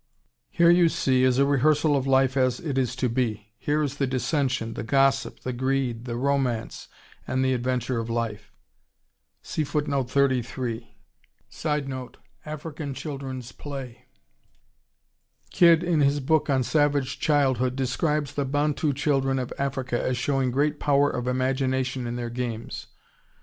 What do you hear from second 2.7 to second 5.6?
is to be. Here is the dissension, the gossip, the